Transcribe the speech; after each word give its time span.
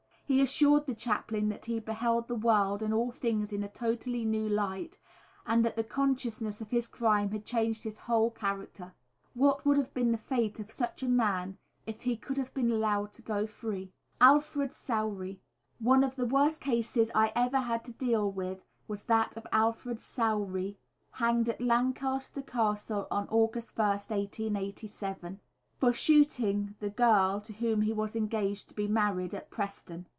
He 0.33 0.39
assured 0.41 0.85
the 0.85 0.95
chaplain 0.95 1.49
that 1.49 1.65
he 1.65 1.81
beheld 1.81 2.29
the 2.29 2.35
world 2.37 2.81
and 2.81 2.93
all 2.93 3.11
things 3.11 3.51
in 3.51 3.63
a 3.65 3.67
totally 3.67 4.23
new 4.23 4.47
light, 4.47 4.97
and 5.45 5.65
that 5.65 5.75
the 5.75 5.83
consciousness 5.83 6.61
of 6.61 6.69
his 6.69 6.87
crime 6.87 7.31
had 7.31 7.43
changed 7.43 7.83
his 7.83 7.97
whole 7.97 8.31
character. 8.31 8.93
What 9.33 9.65
would 9.65 9.75
have 9.75 9.93
been 9.93 10.13
the 10.13 10.17
fate 10.17 10.57
of 10.57 10.71
such 10.71 11.03
a 11.03 11.09
man 11.09 11.57
if 11.85 12.03
he 12.03 12.15
could 12.15 12.37
have 12.37 12.53
been 12.53 12.71
allowed 12.71 13.11
to 13.11 13.21
go 13.21 13.45
free. 13.45 13.91
[Illustration: 14.21 14.21
Alfred 14.21 14.69
Sowrey.] 14.69 14.69
Alfred 14.69 14.71
Sowrey. 14.71 15.39
One 15.79 16.01
of 16.01 16.15
the 16.15 16.25
worst 16.25 16.61
cases 16.61 17.11
I 17.13 17.33
ever 17.35 17.57
had 17.59 17.83
to 17.83 17.91
deal 17.91 18.31
with 18.31 18.63
was 18.87 19.03
that 19.03 19.35
of 19.35 19.45
Alfred 19.51 19.99
Sowrey, 19.99 20.77
hanged 21.11 21.49
at 21.49 21.59
Lancaster 21.59 22.41
Castle 22.41 23.05
on 23.11 23.27
August 23.27 23.75
1st, 23.75 24.09
1887, 24.11 25.41
for 25.75 25.91
shooting 25.91 26.75
the 26.79 26.89
girl 26.89 27.41
to 27.41 27.51
whom 27.51 27.81
he 27.81 27.91
was 27.91 28.15
engaged 28.15 28.69
to 28.69 28.73
be 28.73 28.87
married, 28.87 29.33
at 29.35 29.51
Preston. 29.51 30.05